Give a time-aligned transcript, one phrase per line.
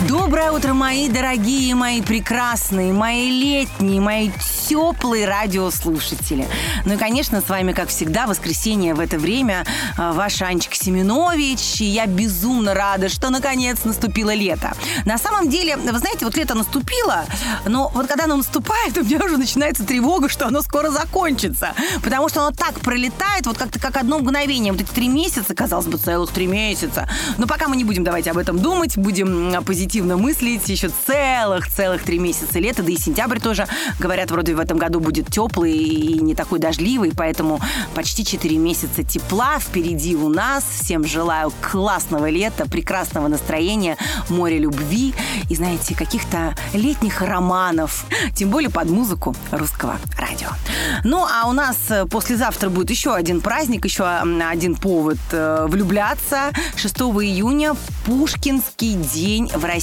[0.00, 4.30] Доброе утро, мои дорогие, мои прекрасные, мои летние, мои
[4.68, 6.48] теплые радиослушатели.
[6.84, 9.64] Ну и, конечно, с вами, как всегда, воскресенье в это время
[9.96, 11.80] э, ваш Анчик Семенович.
[11.80, 14.72] И я безумно рада, что наконец наступило лето.
[15.04, 17.24] На самом деле, вы знаете, вот лето наступило,
[17.64, 21.72] но вот когда оно наступает, у меня уже начинается тревога, что оно скоро закончится.
[22.02, 24.72] Потому что оно так пролетает, вот как-то как одно мгновение.
[24.72, 27.08] Вот эти три месяца, казалось бы, целых три месяца.
[27.38, 29.83] Но пока мы не будем давайте об этом думать, будем позитивно
[30.16, 30.68] мыслить.
[30.68, 33.66] Еще целых-целых три месяца лета, да и сентябрь тоже,
[33.98, 37.60] говорят, вроде в этом году будет теплый и не такой дождливый, поэтому
[37.94, 40.64] почти 4 месяца тепла впереди у нас.
[40.80, 43.96] Всем желаю классного лета, прекрасного настроения,
[44.28, 45.14] моря любви
[45.50, 50.48] и, знаете, каких-то летних романов, тем более под музыку русского радио.
[51.04, 51.76] Ну, а у нас
[52.10, 56.52] послезавтра будет еще один праздник, еще один повод э, влюбляться.
[56.76, 57.74] 6 июня
[58.06, 59.73] Пушкинский день в России.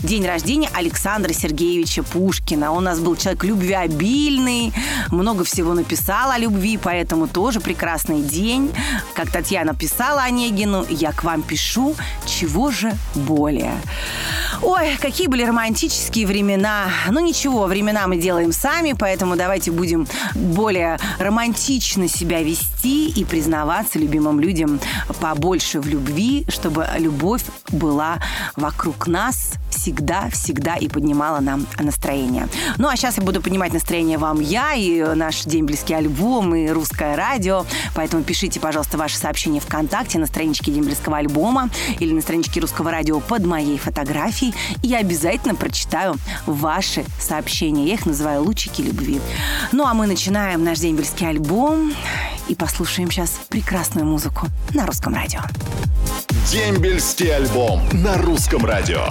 [0.00, 2.72] День рождения Александра Сергеевича Пушкина.
[2.72, 4.72] Он у нас был человек любвеобильный,
[5.10, 8.72] много всего написал о любви, поэтому тоже прекрасный день.
[9.14, 13.74] Как Татьяна писала Онегину, я к вам пишу, чего же более.
[14.62, 16.86] Ой, какие были романтические времена.
[17.10, 23.98] Ну ничего, времена мы делаем сами, поэтому давайте будем более романтично себя вести и признаваться
[23.98, 24.80] любимым людям
[25.20, 28.18] побольше в любви, чтобы любовь была
[28.56, 32.48] вокруг нас всегда, всегда и поднимала нам настроение.
[32.78, 37.16] Ну, а сейчас я буду поднимать настроение вам я и наш Дембельский альбом, и русское
[37.16, 37.64] радио.
[37.94, 41.70] Поэтому пишите, пожалуйста, ваши сообщения ВКонтакте на страничке Дембельского альбома
[42.00, 44.54] или на страничке русского радио под моей фотографией.
[44.82, 47.86] И я обязательно прочитаю ваши сообщения.
[47.86, 49.20] Я их называю «Лучики любви».
[49.72, 51.92] Ну, а мы начинаем наш Дембельский альбом
[52.48, 55.40] и послушаем сейчас прекрасную музыку на русском радио.
[56.50, 59.04] Дембельский альбом на русском радио.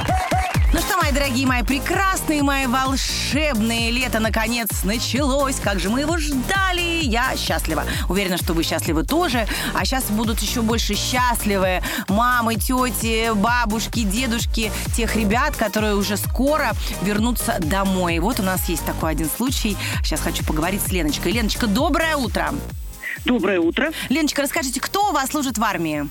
[0.74, 5.56] Ну что, мои дорогие, мои прекрасные, мои волшебные, лето наконец началось.
[5.62, 7.06] Как же мы его ждали.
[7.06, 7.86] Я счастлива.
[8.10, 9.48] Уверена, что вы счастливы тоже.
[9.74, 16.74] А сейчас будут еще больше счастливы мамы, тети, бабушки, дедушки, тех ребят, которые уже скоро
[17.02, 18.20] вернутся домой.
[18.20, 19.78] Вот у нас есть такой один случай.
[20.04, 21.32] Сейчас хочу поговорить с Леночкой.
[21.32, 22.54] Леночка, доброе утро.
[23.24, 23.94] Доброе утро.
[24.10, 26.10] Леночка, расскажите, кто у вас служит в армии?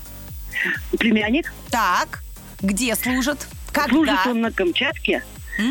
[0.99, 1.53] Племянник.
[1.71, 2.23] Так,
[2.63, 3.47] где служит?
[3.77, 3.95] Когда?
[3.95, 5.23] Служит он на Камчатке.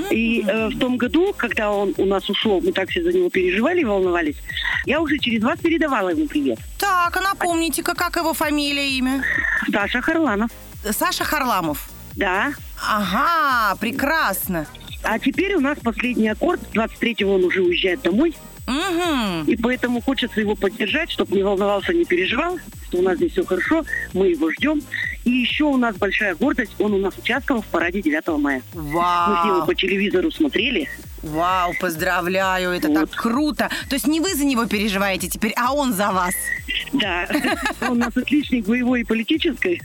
[0.09, 3.29] И э, в том году, когда он у нас ушел, мы так все за него
[3.29, 4.38] переживали и волновались,
[4.85, 6.57] я уже через вас передавала ему привет.
[6.79, 9.23] Так, а напомните-ка, как его фамилия, имя?
[9.71, 10.49] Саша Харланов.
[10.91, 11.88] Саша Харламов.
[12.16, 12.53] Да.
[12.81, 14.66] Ага, прекрасно.
[15.03, 16.61] А теперь у нас последний аккорд.
[16.73, 18.35] 23-го он уже уезжает домой.
[18.67, 19.51] Угу.
[19.51, 23.45] И поэтому хочется его поддержать, чтобы не волновался, не переживал, что у нас здесь все
[23.45, 24.81] хорошо, мы его ждем.
[25.25, 28.61] И еще у нас большая гордость, он у нас участвовал в параде 9 мая.
[28.73, 30.87] Мы с ним Вау, по телевизору смотрели.
[31.23, 33.09] вау, поздравляю, это Вот.
[33.09, 33.69] так круто.
[33.89, 36.35] То есть не вы за него переживаете теперь, а он за вас.
[36.93, 37.27] Да,
[37.81, 39.81] он у нас отличник боевой и политической.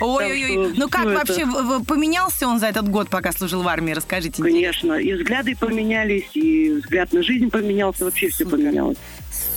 [0.00, 1.44] Ой-ой-ой, ну как вообще,
[1.86, 3.92] поменялся он за этот год, пока служил в армии?
[3.92, 4.40] Расскажите.
[4.42, 8.98] Конечно, и взгляды поменялись, и взгляд на жизнь поменялся, вообще все поменялось.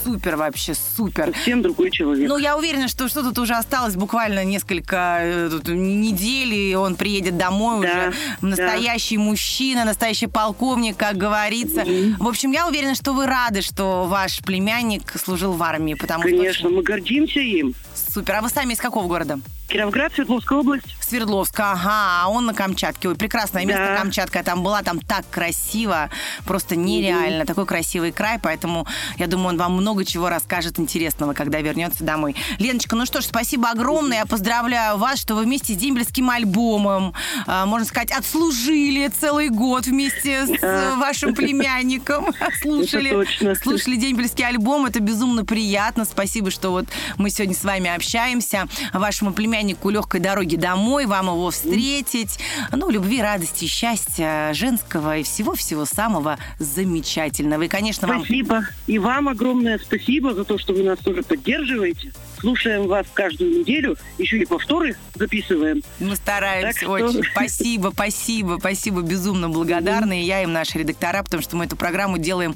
[0.04, 1.34] Супер вообще, супер.
[1.34, 2.30] Совсем другой человек.
[2.30, 6.96] Ну, я уверена, что что тут уже осталось буквально несколько э, тут, недель, и он
[6.96, 11.84] приедет домой Да, уже настоящий мужчина, настоящий полковник, как говорится.
[12.20, 16.54] В общем, я уверена, что вы рады, что ваш племянник служил в армии, потому Конечно,
[16.54, 17.74] что мы гордимся им.
[18.14, 18.36] супер.
[18.36, 19.40] А вы сами из какого города?
[19.68, 20.86] Кировград, Свердловская область.
[21.02, 23.10] Свердловска, ага, а он на Камчатке.
[23.10, 23.98] Ой, прекрасное место Да.
[23.98, 24.40] Камчатка.
[24.40, 26.10] Я там была, там так красиво,
[26.46, 27.46] просто нереально.
[27.46, 32.36] Такой красивый край, поэтому я думаю, он вам много чего расскажет интересного, когда вернется домой.
[32.60, 34.20] Леночка, ну что ж, спасибо огромное.
[34.20, 37.14] Я поздравляю вас, что вы вместе с дембельским альбомом,
[37.46, 42.34] а, можно сказать, отслужили целый год вместе с вашим племянником.
[42.62, 44.86] Слушали, слушали дембельский альбом.
[44.86, 46.06] Это безумно приятно.
[46.06, 46.86] Спасибо, что вот
[47.18, 48.68] мы сегодня с вами общаемся.
[48.94, 49.57] Вашему племяннику
[49.90, 52.40] легкой дороги домой, вам его встретить.
[52.72, 57.64] Ну, любви, радости, счастья, женского и всего-всего самого замечательного.
[57.64, 58.66] И, конечно, вам Спасибо.
[58.88, 62.14] И вам огромное спасибо за то, что вы нас тоже поддерживаете.
[62.40, 63.98] Слушаем вас каждую неделю.
[64.18, 65.82] Еще и повторы записываем.
[66.00, 67.24] Мы стараемся так очень.
[67.24, 67.32] Что...
[67.32, 69.02] Спасибо, спасибо, спасибо.
[69.02, 70.22] Безумно благодарны.
[70.22, 72.56] И я, и наши редактора, потому что мы эту программу делаем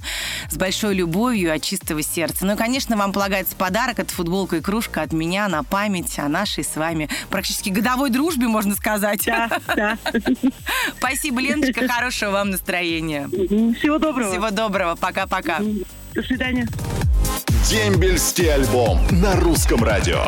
[0.49, 2.45] с большой любовью от чистого сердца.
[2.45, 3.99] Ну и, конечно, вам полагается подарок.
[3.99, 8.47] Это футболка и кружка от меня на память о нашей с вами практически годовой дружбе,
[8.47, 9.25] можно сказать.
[9.25, 9.97] Да, да.
[10.97, 11.87] Спасибо, Леночка.
[11.87, 13.27] Хорошего вам настроения.
[13.27, 14.31] Всего доброго.
[14.31, 14.95] Всего доброго.
[14.95, 15.59] Пока-пока.
[16.13, 16.67] До свидания.
[17.71, 20.25] Дембельский альбом на русском радио.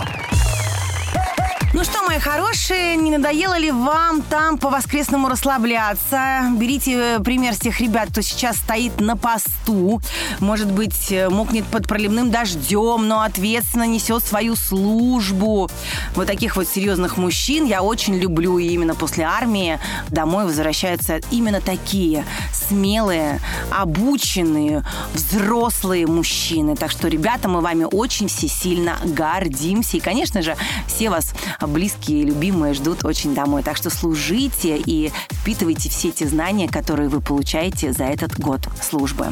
[1.75, 6.43] Ну что, мои хорошие, не надоело ли вам там по-воскресному расслабляться?
[6.55, 9.99] Берите э, пример с тех ребят, кто сейчас стоит на посту.
[10.39, 15.67] Может быть, э, мокнет под проливным дождем, но ответственно несет свою службу.
[16.13, 18.59] Вот таких вот серьезных мужчин я очень люблю.
[18.59, 19.79] И именно после армии
[20.09, 22.23] домой возвращаются именно такие
[22.53, 23.39] смелые,
[23.71, 24.85] обученные,
[25.15, 26.75] взрослые мужчины.
[26.75, 29.97] Так что, ребята, мы вами очень все сильно гордимся.
[29.97, 30.55] И, конечно же,
[30.85, 31.33] все вас
[31.67, 33.63] близкие и любимые ждут очень домой.
[33.63, 39.27] Так что служите и впитывайте все эти знания, которые вы получаете за этот год службы.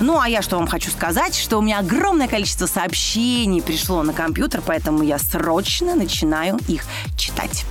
[0.00, 4.12] Ну, а я что вам хочу сказать, что у меня огромное количество сообщений пришло на
[4.12, 6.84] компьютер, поэтому я срочно начинаю их
[7.16, 7.63] читать.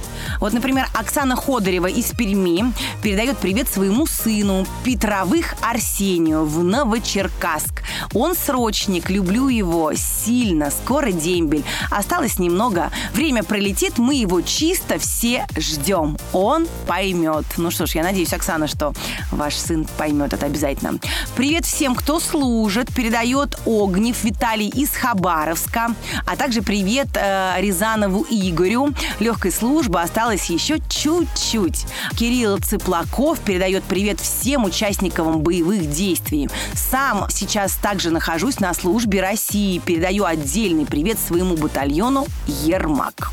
[0.43, 7.81] Вот, например, Оксана Ходорева из Перми передает привет своему сыну Петровых Арсению в Новочеркасск.
[8.13, 11.63] Он срочник, люблю его сильно, скоро дембель.
[11.89, 16.17] Осталось немного, время пролетит, мы его чисто все ждем.
[16.33, 17.45] Он поймет.
[17.55, 18.91] Ну что ж, я надеюсь, Оксана, что
[19.31, 20.99] ваш сын поймет это обязательно.
[21.37, 25.95] Привет всем, кто служит, передает Огнев Виталий из Хабаровска,
[26.25, 28.93] а также привет э, Рязанову Игорю.
[29.21, 31.85] Легкой службы осталось еще чуть-чуть.
[32.17, 36.49] Кирилл Цыплаков передает привет всем участникам боевых действий.
[36.73, 39.79] Сам сейчас также нахожусь на службе России.
[39.79, 43.31] Передаю отдельный привет своему батальону «Ермак».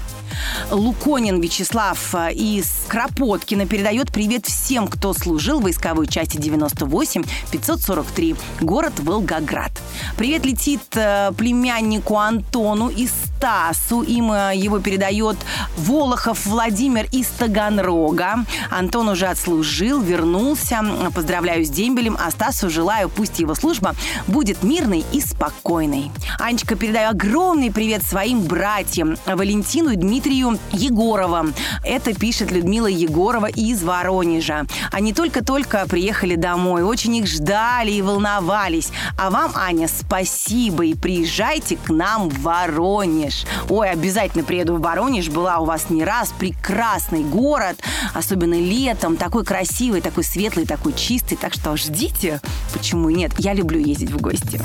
[0.71, 8.37] Луконин Вячеслав э, из Кропоткина передает привет всем, кто служил в войсковой части 98 543,
[8.61, 9.73] город Волгоград.
[10.17, 14.03] Привет летит э, племяннику Антону из Стасу.
[14.03, 15.39] Им э, его передает
[15.79, 18.45] Волохов Владимир из Таганрога.
[18.71, 20.85] Антон уже отслужил, вернулся.
[21.15, 23.95] Поздравляю с дембелем, а Стасу желаю, пусть его служба
[24.27, 26.11] будет мирной и спокойной.
[26.39, 31.55] Анечка, передаю огромный привет своим братьям Валентину и Дмитрию Егоровым.
[31.83, 34.67] Это пишет Людмила Егорова из Воронежа.
[34.93, 38.91] Они только-только приехали домой, очень их ждали и волновались.
[39.17, 43.30] А вам, Аня, спасибо и приезжайте к нам в Воронеж.
[43.69, 46.33] Ой, обязательно приеду в Воронеж, была у вас не раз.
[46.39, 47.79] Прекрасный город,
[48.15, 51.37] особенно летом, такой красивый, такой светлый, такой чистый.
[51.37, 52.41] Так что ждите,
[52.73, 53.33] почему и нет.
[53.39, 54.61] Я люблю ездить в гости.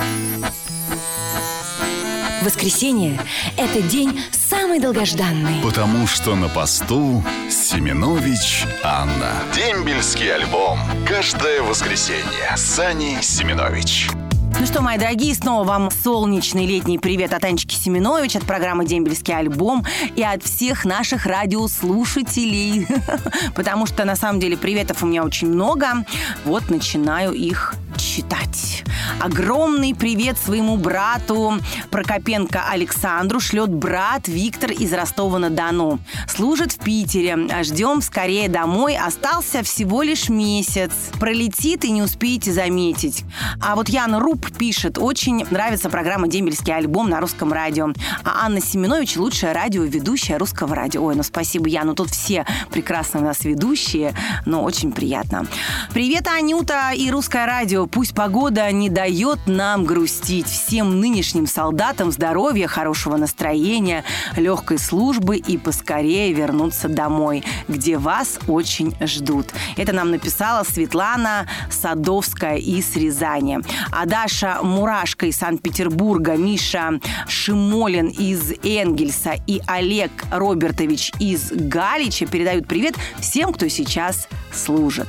[2.46, 3.20] Воскресенье–
[3.58, 5.64] это день самый долгожданный.
[5.64, 9.32] Потому что на посту Семенович Анна.
[9.56, 10.80] Дембельский альбом.
[11.08, 12.56] Каждое воскресенье.
[12.56, 14.10] Сани Семенович.
[14.57, 19.36] Ну что, мои дорогие, снова вам солнечный летний привет от Анечки Семенович, от программы «Дембельский
[19.36, 19.86] альбом»
[20.16, 22.88] и от всех наших радиослушателей.
[23.56, 26.06] Потому что, на самом деле, приветов у меня очень много.
[26.46, 27.75] Вот начинаю их
[28.16, 28.84] читать.
[29.20, 31.60] Огромный привет своему брату
[31.92, 36.00] Прокопенко Александру шлет брат Виктор из Ростова-на-Дону.
[36.28, 37.38] Служит в Питере.
[37.64, 38.98] Ждем скорее домой.
[38.98, 40.92] Остался всего лишь месяц.
[41.20, 43.24] Пролетит и не успеете заметить.
[43.62, 44.98] А вот Яна Руб пишет.
[44.98, 47.90] Очень нравится программа «Дембельский альбом» на русском радио.
[48.24, 51.04] А Анна Семенович лучшая радиоведущая русского радио.
[51.04, 51.96] Ой, ну спасибо, Яна.
[51.96, 54.14] Тут все прекрасно у нас ведущие.
[54.46, 55.46] Но очень приятно.
[55.94, 57.88] Привет, Анюта и русское радио.
[57.88, 60.48] Пусть погода не дает нам грустить.
[60.48, 64.04] Всем нынешним солдатам здоровья, хорошего настроения,
[64.36, 69.48] легкой службы и поскорее вернуться домой, где вас очень ждут.
[69.78, 73.60] Это нам написала Светлана Садовская из Рязани.
[73.92, 82.68] А Даша Мурашка из Санкт-Петербурга, Миша Шимолин из Энгельса и Олег Робертович из Галича передают
[82.68, 85.08] привет всем, кто сейчас служит.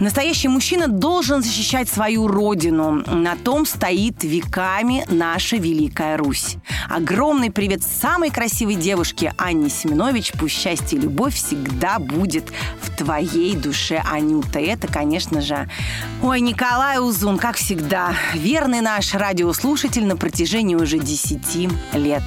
[0.00, 3.02] Настоящий мужчина должен защищать свою родину.
[3.06, 6.56] На том стоит веками наша Великая Русь.
[6.88, 10.32] Огромный привет самой красивой девушке Анне Семенович.
[10.32, 12.44] Пусть счастье и любовь всегда будет
[12.80, 14.58] в твоей душе, Анюта.
[14.58, 15.68] Это, конечно же...
[16.22, 22.22] Ой, Николай Узун, как всегда, верный наш радиослушатель на протяжении уже 10 лет.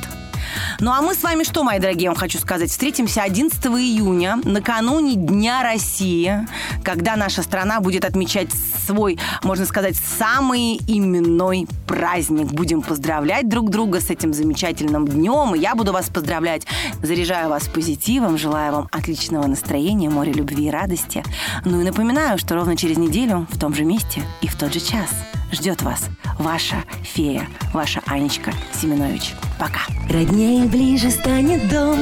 [0.79, 4.39] Ну а мы с вами что, мои дорогие, я вам хочу сказать, встретимся 11 июня,
[4.43, 6.47] накануне Дня России,
[6.83, 8.49] когда наша страна будет отмечать
[8.85, 12.47] свой, можно сказать, самый именной праздник.
[12.47, 16.63] Будем поздравлять друг друга с этим замечательным днем, и я буду вас поздравлять.
[17.01, 21.23] Заряжаю вас позитивом, желаю вам отличного настроения, море любви и радости.
[21.65, 24.79] Ну и напоминаю, что ровно через неделю в том же месте и в тот же
[24.79, 25.09] час
[25.51, 29.33] ждет вас ваша фея, ваша Анечка Семенович.
[29.59, 29.81] Пока.
[30.09, 31.97] Роднее ближе станет дом,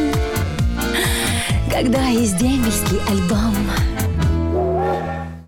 [1.72, 3.56] когда есть дембельский альбом.